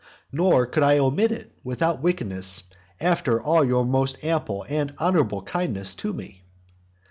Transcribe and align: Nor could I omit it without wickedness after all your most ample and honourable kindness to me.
Nor 0.31 0.65
could 0.65 0.81
I 0.81 0.97
omit 0.97 1.31
it 1.31 1.51
without 1.63 2.01
wickedness 2.01 2.63
after 2.99 3.39
all 3.39 3.63
your 3.63 3.85
most 3.85 4.25
ample 4.25 4.65
and 4.67 4.95
honourable 4.99 5.43
kindness 5.43 5.93
to 5.93 6.11
me. 6.11 6.41